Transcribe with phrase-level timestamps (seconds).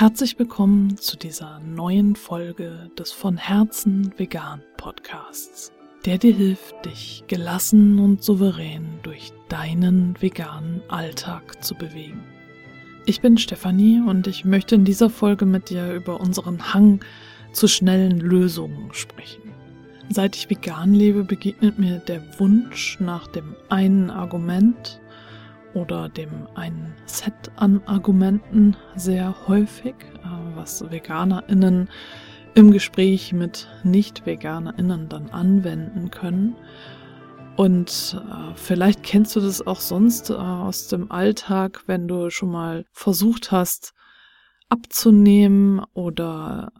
[0.00, 5.72] Herzlich willkommen zu dieser neuen Folge des von Herzen vegan Podcasts,
[6.06, 12.24] der dir hilft, dich gelassen und souverän durch deinen veganen Alltag zu bewegen.
[13.04, 17.00] Ich bin Stefanie und ich möchte in dieser Folge mit dir über unseren Hang
[17.52, 19.52] zu schnellen Lösungen sprechen.
[20.08, 24.98] Seit ich vegan lebe, begegnet mir der Wunsch nach dem einen Argument,
[25.74, 31.88] oder dem einen Set an Argumenten sehr häufig, äh, was VeganerInnen
[32.54, 36.56] im Gespräch mit Nicht-VeganerInnen dann anwenden können.
[37.56, 42.50] Und äh, vielleicht kennst du das auch sonst äh, aus dem Alltag, wenn du schon
[42.50, 43.92] mal versucht hast,
[44.68, 46.72] abzunehmen oder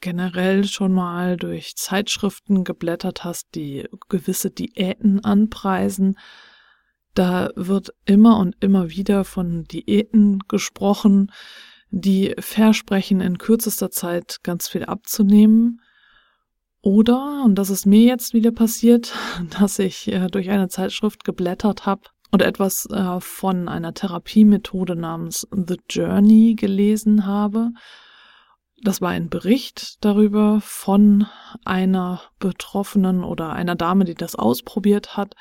[0.00, 6.16] generell schon mal durch Zeitschriften geblättert hast, die gewisse Diäten anpreisen
[7.14, 11.30] da wird immer und immer wieder von Diäten gesprochen,
[11.90, 15.80] die versprechen, in kürzester Zeit ganz viel abzunehmen.
[16.82, 19.14] Oder, und das ist mir jetzt wieder passiert,
[19.58, 25.46] dass ich äh, durch eine Zeitschrift geblättert habe und etwas äh, von einer Therapiemethode namens
[25.52, 27.70] The Journey gelesen habe.
[28.82, 31.26] Das war ein Bericht darüber von
[31.64, 35.36] einer Betroffenen oder einer Dame, die das ausprobiert hat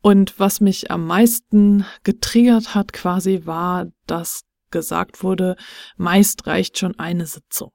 [0.00, 5.56] und was mich am meisten getriggert hat quasi war, dass gesagt wurde,
[5.96, 7.72] meist reicht schon eine Sitzung.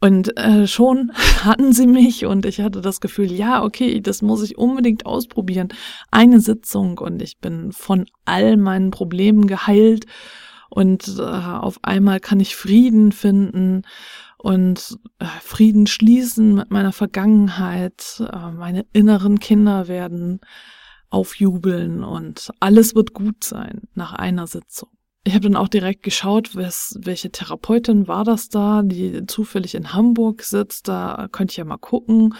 [0.00, 1.12] Und äh, schon
[1.44, 5.68] hatten sie mich und ich hatte das Gefühl, ja, okay, das muss ich unbedingt ausprobieren.
[6.10, 10.06] Eine Sitzung und ich bin von all meinen Problemen geheilt
[10.70, 13.82] und äh, auf einmal kann ich Frieden finden
[14.38, 18.20] und äh, Frieden schließen mit meiner Vergangenheit.
[18.20, 20.40] Äh, meine inneren Kinder werden
[21.12, 24.88] aufjubeln und alles wird gut sein nach einer Sitzung.
[25.24, 29.92] Ich habe dann auch direkt geschaut, was, welche Therapeutin war das da, die zufällig in
[29.92, 30.88] Hamburg sitzt.
[30.88, 32.34] Da könnte ich ja mal gucken.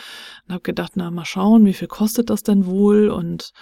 [0.46, 3.52] Und habe gedacht, na mal schauen, wie viel kostet das denn wohl und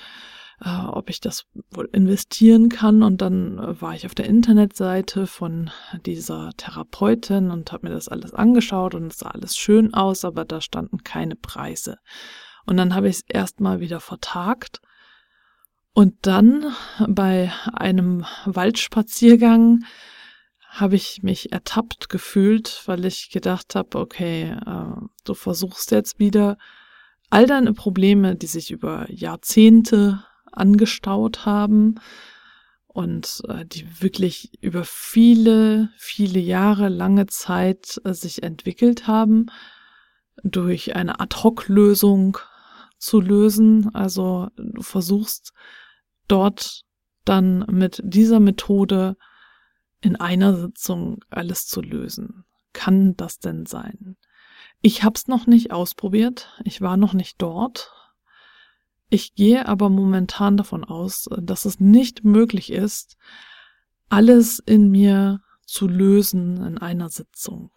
[0.65, 3.03] äh, ob ich das wohl investieren kann.
[3.03, 5.71] Und dann äh, war ich auf der Internetseite von
[6.07, 10.47] dieser Therapeutin und habe mir das alles angeschaut und es sah alles schön aus, aber
[10.47, 11.99] da standen keine Preise.
[12.65, 14.81] Und dann habe ich es erstmal wieder vertagt
[16.01, 16.75] und dann
[17.09, 19.85] bei einem Waldspaziergang
[20.71, 26.57] habe ich mich ertappt gefühlt, weil ich gedacht habe, okay, äh, du versuchst jetzt wieder
[27.29, 31.97] all deine Probleme, die sich über Jahrzehnte angestaut haben
[32.87, 39.49] und äh, die wirklich über viele, viele Jahre, lange Zeit äh, sich entwickelt haben,
[40.45, 42.39] durch eine Ad-Hoc-Lösung
[42.97, 43.95] zu lösen.
[43.95, 45.53] Also du versuchst
[46.31, 46.83] dort
[47.25, 49.17] dann mit dieser Methode
[50.01, 52.45] in einer Sitzung alles zu lösen.
[52.73, 54.17] Kann das denn sein?
[54.81, 57.93] Ich habe es noch nicht ausprobiert, ich war noch nicht dort.
[59.11, 63.17] Ich gehe aber momentan davon aus, dass es nicht möglich ist,
[64.09, 67.71] alles in mir zu lösen in einer Sitzung.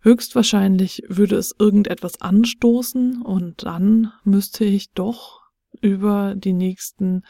[0.00, 5.40] Höchstwahrscheinlich würde es irgendetwas anstoßen und dann müsste ich doch
[5.80, 7.22] über die nächsten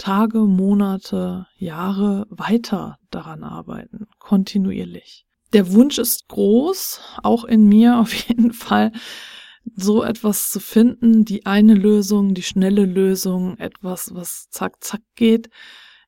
[0.00, 5.26] Tage, Monate, Jahre weiter daran arbeiten, kontinuierlich.
[5.52, 8.92] Der Wunsch ist groß, auch in mir auf jeden Fall,
[9.76, 15.50] so etwas zu finden, die eine Lösung, die schnelle Lösung, etwas, was zack, zack geht.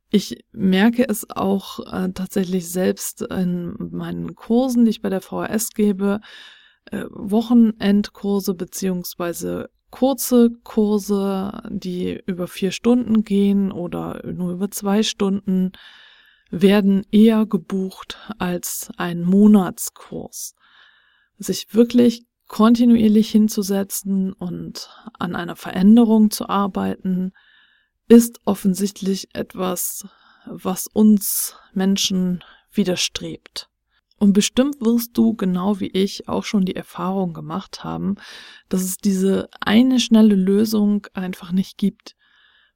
[0.08, 5.70] Ich merke es auch äh, tatsächlich selbst in meinen Kursen, die ich bei der VHS
[5.74, 6.20] gebe,
[6.86, 15.70] äh, Wochenendkurse beziehungsweise kurze Kurse, die über vier Stunden gehen oder nur über zwei Stunden,
[16.50, 20.56] werden eher gebucht als ein Monatskurs.
[21.38, 27.32] Sich wirklich kontinuierlich hinzusetzen und an einer Veränderung zu arbeiten,
[28.08, 30.06] ist offensichtlich etwas,
[30.46, 32.42] was uns Menschen
[32.72, 33.68] widerstrebt.
[34.18, 38.16] Und bestimmt wirst du, genau wie ich, auch schon die Erfahrung gemacht haben,
[38.68, 42.16] dass es diese eine schnelle Lösung einfach nicht gibt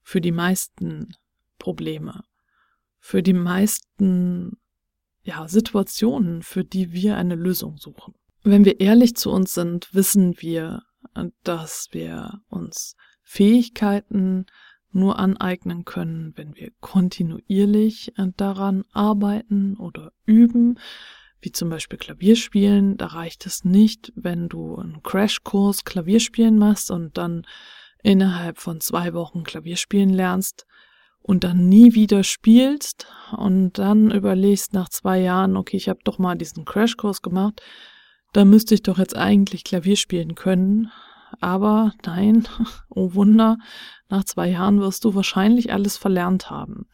[0.02, 1.14] für die meisten
[1.58, 2.22] Probleme,
[2.98, 4.58] für die meisten
[5.22, 8.14] ja, Situationen, für die wir eine Lösung suchen.
[8.42, 10.82] Wenn wir ehrlich zu uns sind, wissen wir,
[11.42, 14.46] dass wir uns Fähigkeiten
[14.92, 20.78] nur aneignen können, wenn wir kontinuierlich daran arbeiten oder üben,
[21.40, 22.96] wie zum Beispiel Klavierspielen.
[22.96, 27.46] Da reicht es nicht, wenn du einen Crashkurs Klavierspielen machst und dann
[28.02, 30.66] innerhalb von zwei Wochen Klavierspielen lernst
[31.20, 33.06] und dann nie wieder spielst
[33.36, 37.60] und dann überlegst nach zwei Jahren, okay, ich habe doch mal diesen Crashkurs gemacht,
[38.32, 40.92] da müsste ich doch jetzt eigentlich Klavier spielen können.
[41.40, 42.46] Aber nein,
[42.90, 43.58] oh Wunder,
[44.08, 46.86] nach zwei Jahren wirst du wahrscheinlich alles verlernt haben.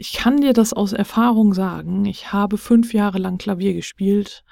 [0.00, 2.04] Ich kann dir das aus Erfahrung sagen.
[2.04, 4.44] Ich habe fünf Jahre lang Klavier gespielt,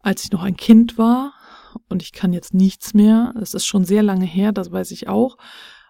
[0.00, 1.34] als ich noch ein Kind war.
[1.90, 3.34] Und ich kann jetzt nichts mehr.
[3.38, 5.36] Es ist schon sehr lange her, das weiß ich auch.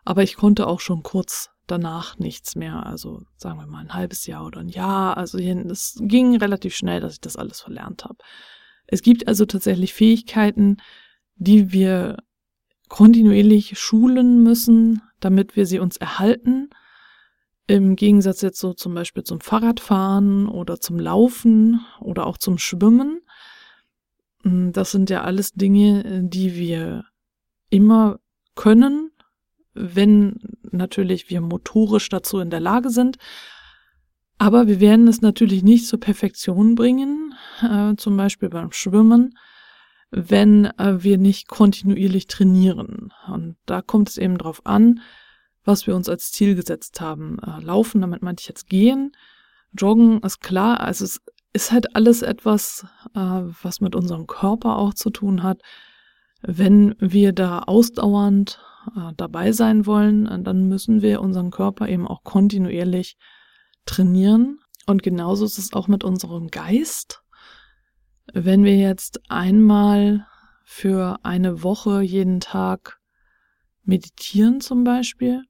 [0.05, 2.85] Aber ich konnte auch schon kurz danach nichts mehr.
[2.85, 5.17] Also sagen wir mal ein halbes Jahr oder ein Jahr.
[5.17, 8.19] Also es ging relativ schnell, dass ich das alles verlernt habe.
[8.89, 10.79] Es gibt also tatsächlich Fähigkeiten,
[11.37, 12.17] die wir
[12.89, 16.69] kontinuierlich schulen müssen, damit wir sie uns erhalten.
[17.67, 23.21] Im Gegensatz jetzt so zum Beispiel zum Fahrradfahren oder zum Laufen oder auch zum Schwimmen.
[24.45, 27.05] Das sind ja alles Dinge, die wir
[27.71, 28.19] immer
[28.55, 29.13] können,
[29.75, 33.17] wenn natürlich wir motorisch dazu in der Lage sind.
[34.39, 39.39] Aber wir werden es natürlich nicht zur Perfektion bringen, äh, zum Beispiel beim Schwimmen,
[40.11, 43.13] wenn äh, wir nicht kontinuierlich trainieren.
[43.29, 45.01] Und da kommt es eben drauf an,
[45.65, 47.39] was wir uns als Ziel gesetzt haben.
[47.39, 49.13] Äh, laufen, damit meinte ich jetzt gehen.
[49.73, 51.21] Joggen ist klar, also es
[51.53, 55.61] ist halt alles etwas, äh, was mit unserem Körper auch zu tun hat.
[56.43, 58.61] Wenn wir da ausdauernd
[58.97, 63.17] äh, dabei sein wollen, äh, dann müssen wir unseren Körper eben auch kontinuierlich
[63.87, 64.59] trainieren.
[64.87, 67.23] Und genauso ist es auch mit unserem Geist.
[68.33, 70.27] Wenn wir jetzt einmal
[70.65, 72.99] für eine Woche jeden Tag
[73.85, 75.43] meditieren zum Beispiel,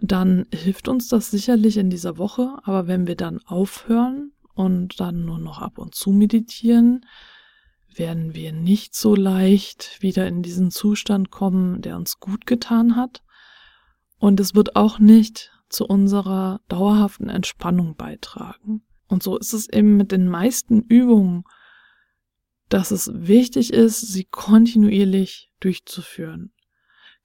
[0.00, 2.58] dann hilft uns das sicherlich in dieser Woche.
[2.64, 7.06] Aber wenn wir dann aufhören und dann nur noch ab und zu meditieren,
[7.96, 13.22] werden wir nicht so leicht wieder in diesen Zustand kommen, der uns gut getan hat.
[14.18, 18.82] Und es wird auch nicht zu unserer dauerhaften Entspannung beitragen.
[19.08, 21.44] Und so ist es eben mit den meisten Übungen,
[22.68, 26.53] dass es wichtig ist, sie kontinuierlich durchzuführen.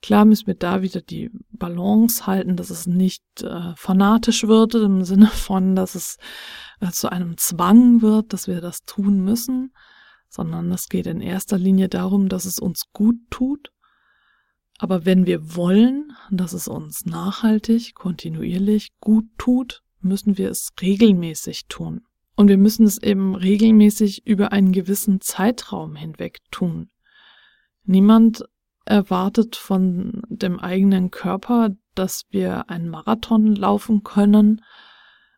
[0.02, 5.04] Klar müssen wir da wieder die Balance halten, dass es nicht äh, fanatisch wird, im
[5.06, 6.18] Sinne von, dass es
[6.80, 9.74] äh, zu einem Zwang wird, dass wir das tun müssen,
[10.30, 13.72] sondern es geht in erster Linie darum, dass es uns gut tut.
[14.78, 21.66] Aber wenn wir wollen, dass es uns nachhaltig, kontinuierlich gut tut, müssen wir es regelmäßig
[21.68, 22.06] tun.
[22.38, 26.90] Und wir müssen es eben regelmäßig über einen gewissen Zeitraum hinweg tun.
[27.84, 28.46] Niemand
[28.90, 34.64] erwartet von dem eigenen Körper, dass wir einen Marathon laufen können,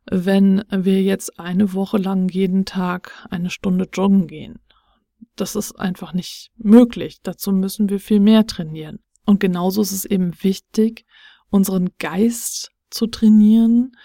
[0.10, 4.60] wenn wir jetzt eine Woche lang jeden Tag eine Stunde joggen gehen
[5.36, 7.20] das ist einfach nicht möglich.
[7.24, 9.00] Dazu müssen wir viel mehr trainieren.
[9.26, 11.06] Und genauso ist es eben wichtig,
[11.50, 13.96] unseren Geist zu trainieren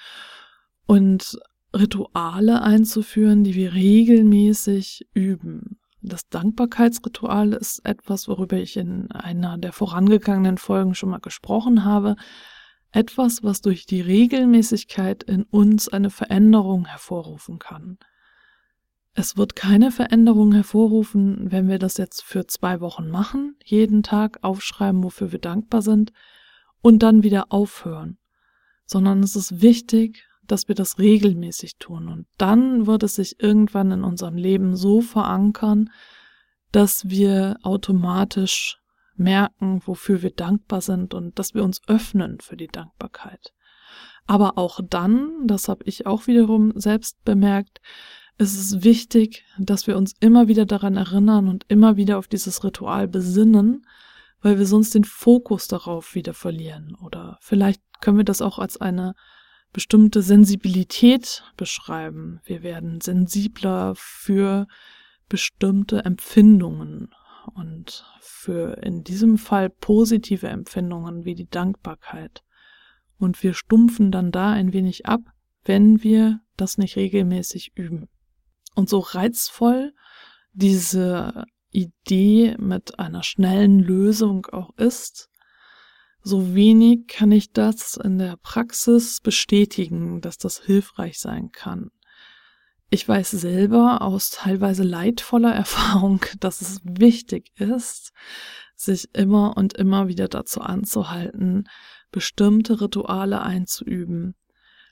[0.86, 1.38] und
[1.74, 5.78] Rituale einzuführen, die wir regelmäßig üben.
[6.08, 12.14] Das Dankbarkeitsritual ist etwas, worüber ich in einer der vorangegangenen Folgen schon mal gesprochen habe.
[12.92, 17.98] Etwas, was durch die Regelmäßigkeit in uns eine Veränderung hervorrufen kann.
[19.14, 24.38] Es wird keine Veränderung hervorrufen, wenn wir das jetzt für zwei Wochen machen, jeden Tag
[24.42, 26.12] aufschreiben, wofür wir dankbar sind
[26.82, 28.16] und dann wieder aufhören,
[28.84, 33.90] sondern es ist wichtig, dass wir das regelmäßig tun und dann wird es sich irgendwann
[33.90, 35.90] in unserem Leben so verankern,
[36.72, 38.78] dass wir automatisch
[39.14, 43.52] merken, wofür wir dankbar sind und dass wir uns öffnen für die Dankbarkeit.
[44.26, 47.80] Aber auch dann, das habe ich auch wiederum selbst bemerkt,
[48.38, 52.62] es ist wichtig, dass wir uns immer wieder daran erinnern und immer wieder auf dieses
[52.64, 53.86] Ritual besinnen,
[54.42, 56.94] weil wir sonst den Fokus darauf wieder verlieren.
[57.02, 59.14] Oder vielleicht können wir das auch als eine
[59.76, 62.40] bestimmte Sensibilität beschreiben.
[62.44, 64.66] Wir werden sensibler für
[65.28, 67.14] bestimmte Empfindungen
[67.54, 72.42] und für in diesem Fall positive Empfindungen wie die Dankbarkeit.
[73.18, 75.20] Und wir stumpfen dann da ein wenig ab,
[75.64, 78.08] wenn wir das nicht regelmäßig üben.
[78.74, 79.92] Und so reizvoll
[80.54, 85.28] diese Idee mit einer schnellen Lösung auch ist,
[86.26, 91.92] so wenig kann ich das in der Praxis bestätigen, dass das hilfreich sein kann.
[92.90, 98.12] Ich weiß selber aus teilweise leidvoller Erfahrung, dass es wichtig ist,
[98.74, 101.68] sich immer und immer wieder dazu anzuhalten,
[102.10, 104.34] bestimmte Rituale einzuüben,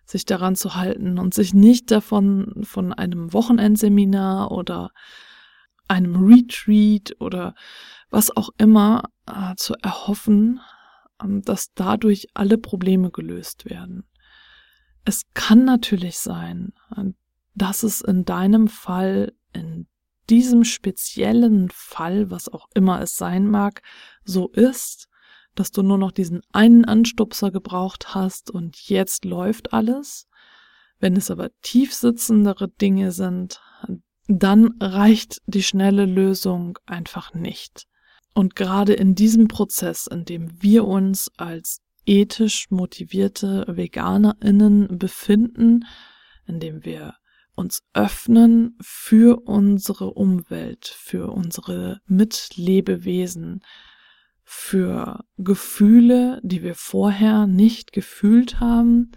[0.05, 4.91] sich daran zu halten und sich nicht davon von einem Wochenendseminar oder
[5.89, 7.57] einem Retreat oder
[8.09, 10.61] was auch immer äh, zu erhoffen,
[11.19, 14.05] dass dadurch alle Probleme gelöst werden.
[15.05, 16.73] es kann natürlich sein,
[17.55, 19.87] dass es in deinem Fall, in
[20.31, 23.83] diesem speziellen Fall, was auch immer es sein mag,
[24.25, 25.09] so ist,
[25.55, 30.27] dass du nur noch diesen einen Anstupser gebraucht hast und jetzt läuft alles.
[30.99, 33.61] Wenn es aber tiefsitzendere Dinge sind,
[34.27, 37.87] dann reicht die schnelle Lösung einfach nicht.
[38.35, 45.87] Und gerade in diesem Prozess, in dem wir uns als ethisch motivierte Veganerinnen befinden,
[46.47, 47.15] in dem wir
[47.55, 53.61] uns öffnen für unsere Umwelt, für unsere Mitlebewesen,
[54.43, 59.13] für Gefühle, die wir vorher nicht gefühlt haben,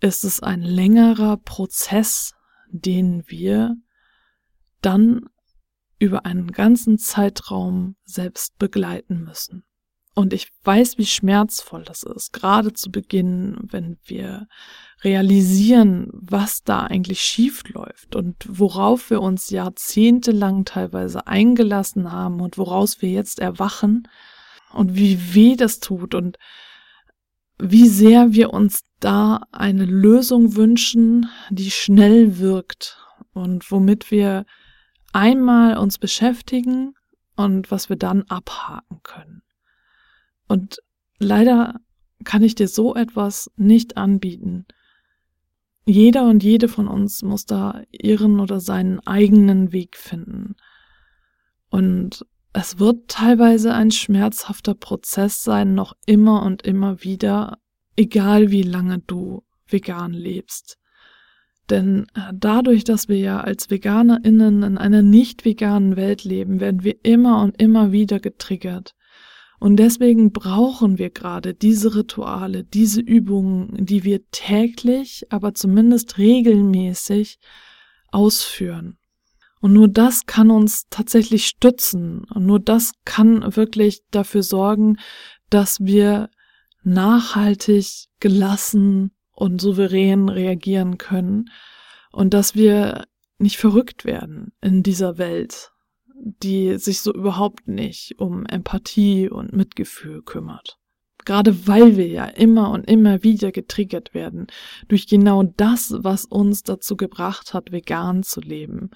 [0.00, 2.34] ist es ein längerer Prozess,
[2.70, 3.76] den wir
[4.80, 5.28] dann
[5.98, 9.64] über einen ganzen Zeitraum selbst begleiten müssen.
[10.14, 14.46] Und ich weiß, wie schmerzvoll das ist, gerade zu Beginn, wenn wir
[15.02, 22.58] realisieren, was da eigentlich schief läuft und worauf wir uns jahrzehntelang teilweise eingelassen haben und
[22.58, 24.08] woraus wir jetzt erwachen
[24.72, 26.38] und wie weh das tut und
[27.58, 32.98] wie sehr wir uns da eine Lösung wünschen, die schnell wirkt
[33.32, 34.46] und womit wir
[35.14, 36.94] einmal uns beschäftigen
[37.36, 39.42] und was wir dann abhaken können.
[40.48, 40.78] Und
[41.18, 41.80] leider
[42.24, 44.66] kann ich dir so etwas nicht anbieten.
[45.86, 50.56] Jeder und jede von uns muss da ihren oder seinen eigenen Weg finden.
[51.70, 57.58] Und es wird teilweise ein schmerzhafter Prozess sein, noch immer und immer wieder,
[57.96, 60.78] egal wie lange du vegan lebst.
[61.70, 66.84] Denn äh, dadurch, dass wir ja als Veganerinnen in einer nicht veganen Welt leben, werden
[66.84, 68.94] wir immer und immer wieder getriggert.
[69.60, 77.38] Und deswegen brauchen wir gerade diese Rituale, diese Übungen, die wir täglich, aber zumindest regelmäßig
[78.10, 78.98] ausführen.
[79.62, 82.24] Und nur das kann uns tatsächlich stützen.
[82.34, 84.98] Und nur das kann wirklich dafür sorgen,
[85.48, 86.28] dass wir
[86.82, 91.50] nachhaltig, gelassen und souverän reagieren können
[92.12, 93.04] und dass wir
[93.38, 95.72] nicht verrückt werden in dieser Welt,
[96.14, 100.78] die sich so überhaupt nicht um Empathie und Mitgefühl kümmert.
[101.24, 104.46] Gerade weil wir ja immer und immer wieder getriggert werden
[104.88, 108.90] durch genau das, was uns dazu gebracht hat, vegan zu leben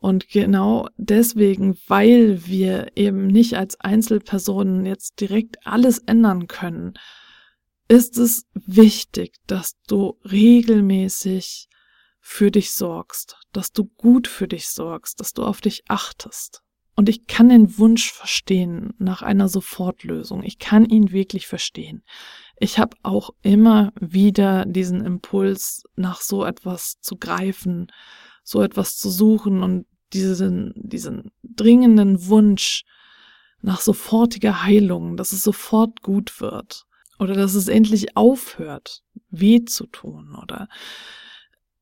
[0.00, 6.94] und genau deswegen, weil wir eben nicht als Einzelpersonen jetzt direkt alles ändern können,
[7.90, 11.68] ist es wichtig, dass du regelmäßig
[12.20, 16.62] für dich sorgst, dass du gut für dich sorgst, dass du auf dich achtest.
[16.94, 20.44] Und ich kann den Wunsch verstehen nach einer Sofortlösung.
[20.44, 22.04] Ich kann ihn wirklich verstehen.
[22.60, 27.88] Ich habe auch immer wieder diesen Impuls, nach so etwas zu greifen,
[28.44, 32.84] so etwas zu suchen und diesen, diesen dringenden Wunsch
[33.62, 36.86] nach sofortiger Heilung, dass es sofort gut wird
[37.20, 40.68] oder dass es endlich aufhört, weh zu tun oder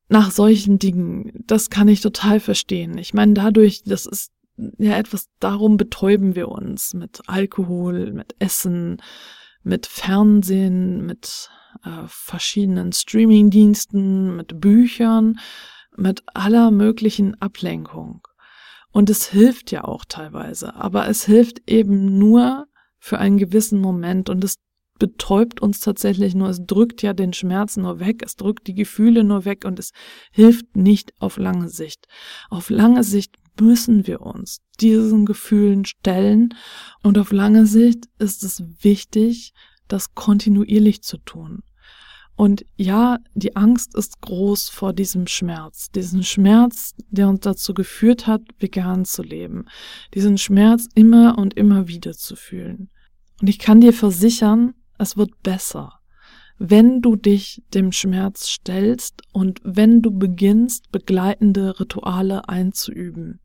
[0.08, 2.98] nach solchen Dingen, das kann ich total verstehen.
[2.98, 4.32] Ich meine, dadurch, das ist
[4.78, 9.00] ja etwas, darum betäuben wir uns mit Alkohol, mit Essen,
[9.62, 11.50] mit Fernsehen, mit
[11.84, 15.38] äh, verschiedenen Streamingdiensten, mit Büchern,
[15.96, 18.26] mit aller möglichen Ablenkung.
[18.90, 22.66] Und es hilft ja auch teilweise, aber es hilft eben nur
[22.98, 24.56] für einen gewissen Moment und es
[24.98, 29.24] betäubt uns tatsächlich nur, es drückt ja den Schmerz nur weg, es drückt die Gefühle
[29.24, 29.92] nur weg und es
[30.32, 32.06] hilft nicht auf lange Sicht.
[32.50, 36.54] Auf lange Sicht müssen wir uns diesen Gefühlen stellen
[37.02, 39.52] und auf lange Sicht ist es wichtig,
[39.88, 41.62] das kontinuierlich zu tun.
[42.36, 48.28] Und ja, die Angst ist groß vor diesem Schmerz, diesen Schmerz, der uns dazu geführt
[48.28, 49.64] hat, vegan zu leben,
[50.14, 52.90] diesen Schmerz immer und immer wieder zu fühlen.
[53.40, 56.00] Und ich kann dir versichern, es wird besser,
[56.58, 63.40] wenn du dich dem Schmerz stellst und wenn du beginnst, begleitende Rituale einzuüben.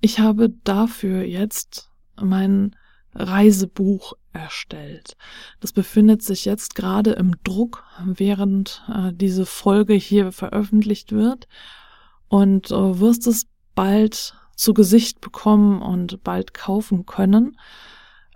[0.00, 2.74] Ich habe dafür jetzt mein
[3.14, 5.16] Reisebuch erstellt.
[5.60, 11.48] Das befindet sich jetzt gerade im Druck, während äh, diese Folge hier veröffentlicht wird
[12.28, 17.58] und äh, wirst es bald zu Gesicht bekommen und bald kaufen können.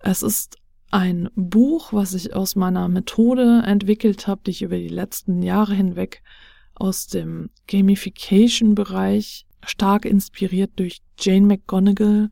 [0.03, 0.57] Es ist
[0.91, 5.75] ein Buch, was ich aus meiner Methode entwickelt habe, die ich über die letzten Jahre
[5.75, 6.23] hinweg
[6.75, 12.31] aus dem Gamification-Bereich stark inspiriert durch Jane McGonigal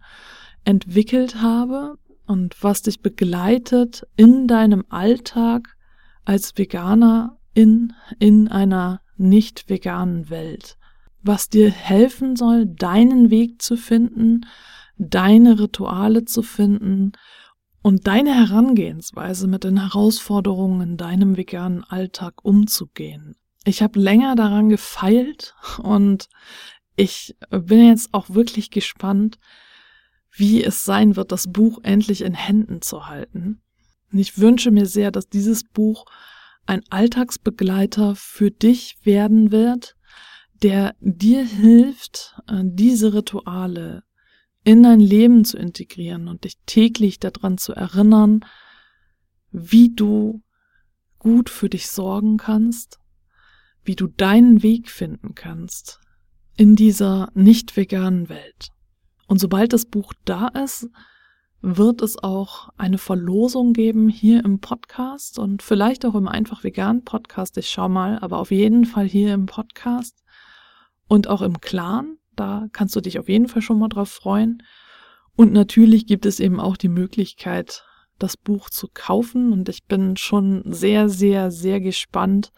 [0.65, 5.77] entwickelt habe und was dich begleitet in deinem Alltag
[6.25, 10.77] als Veganer in, in einer nicht veganen Welt,
[11.23, 14.47] was dir helfen soll, deinen Weg zu finden,
[14.97, 17.13] deine Rituale zu finden
[17.89, 23.35] und deine Herangehensweise mit den Herausforderungen in deinem veganen Alltag umzugehen.
[23.65, 26.29] Ich habe länger daran gefeilt und
[26.97, 29.39] ich bin jetzt auch wirklich gespannt,
[30.31, 33.63] wie es sein wird, das Buch endlich in Händen zu halten.
[34.13, 36.05] Und ich wünsche mir sehr, dass dieses Buch
[36.67, 39.97] ein Alltagsbegleiter für dich werden wird,
[40.63, 44.03] der dir hilft, äh, diese Rituale
[44.69, 48.41] in dein Leben zu integrieren und dich täglich daran zu erinnern,
[49.51, 50.43] wie du
[51.19, 52.99] gut für dich sorgen kannst,
[53.83, 56.01] wie du deinen Weg finden kannst
[56.55, 58.69] in dieser nicht veganen Welt.
[59.27, 60.91] Und sobald das Buch da ist,
[61.63, 67.05] wird es auch eine Verlosung geben hier im Podcast und vielleicht auch im Einfach Vegan
[67.05, 67.57] Podcast.
[67.57, 70.23] Ich schau mal, aber auf jeden Fall hier im Podcast
[71.07, 72.19] und auch im Clan.
[72.39, 74.63] Da kannst du dich auf jeden Fall schon mal drauf freuen.
[75.37, 77.85] Und natürlich gibt es eben auch die Möglichkeit,
[78.19, 79.53] das Buch zu kaufen.
[79.53, 82.53] Und ich bin schon sehr, sehr, sehr gespannt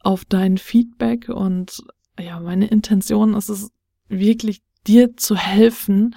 [0.00, 1.28] auf dein Feedback.
[1.28, 1.82] Und
[2.18, 3.70] ja, meine Intention ist es
[4.08, 6.14] wirklich, dir zu helfen,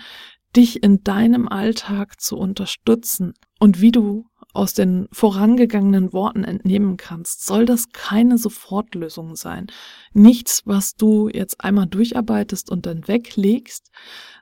[0.56, 4.26] dich in deinem Alltag zu unterstützen und wie du
[4.56, 9.68] aus den vorangegangenen Worten entnehmen kannst, soll das keine Sofortlösung sein.
[10.14, 13.92] Nichts, was du jetzt einmal durcharbeitest und dann weglegst,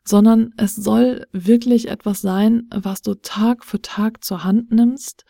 [0.05, 5.25] sondern es soll wirklich etwas sein, was du Tag für Tag zur Hand nimmst,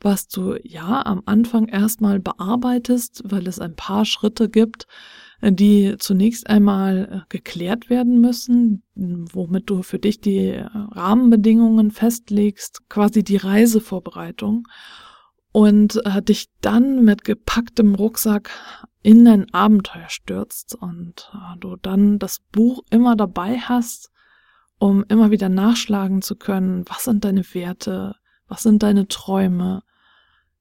[0.00, 4.86] was du ja am Anfang erstmal bearbeitest, weil es ein paar Schritte gibt,
[5.50, 12.88] die zunächst einmal äh, geklärt werden müssen, womit du für dich die äh, Rahmenbedingungen festlegst,
[12.88, 14.66] quasi die Reisevorbereitung.
[15.52, 18.50] Und äh, dich dann mit gepacktem Rucksack
[19.02, 24.10] in ein Abenteuer stürzt und du dann das Buch immer dabei hast,
[24.78, 28.16] um immer wieder nachschlagen zu können, was sind deine Werte,
[28.48, 29.82] was sind deine Träume,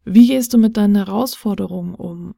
[0.03, 2.35] wie gehst du mit deinen Herausforderungen um,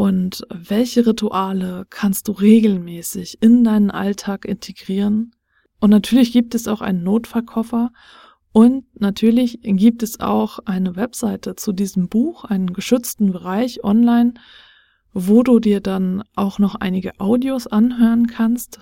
[0.00, 5.32] und welche Rituale kannst du regelmäßig in deinen Alltag integrieren?
[5.78, 7.92] Und natürlich gibt es auch einen Notfallkoffer
[8.50, 14.32] und natürlich gibt es auch eine Webseite zu diesem Buch, einen geschützten Bereich online,
[15.12, 18.80] wo du dir dann auch noch einige Audios anhören kannst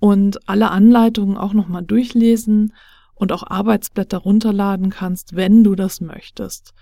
[0.00, 2.74] und alle Anleitungen auch nochmal durchlesen
[3.14, 6.74] und auch Arbeitsblätter runterladen kannst, wenn du das möchtest.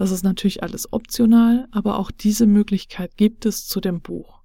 [0.00, 4.40] Das ist natürlich alles optional, aber auch diese Möglichkeit gibt es zu dem Buch.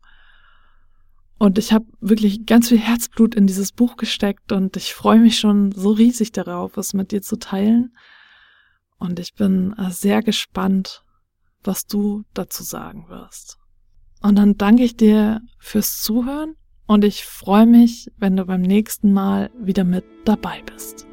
[1.37, 5.39] Und ich habe wirklich ganz viel Herzblut in dieses Buch gesteckt und ich freue mich
[5.39, 7.95] schon so riesig darauf, es mit dir zu teilen.
[8.97, 11.05] Und ich bin äh, sehr gespannt,
[11.63, 13.57] was du dazu sagen wirst.
[14.21, 19.13] Und dann danke ich dir fürs Zuhören und ich freue mich, wenn du beim nächsten
[19.13, 21.07] Mal wieder mit dabei bist.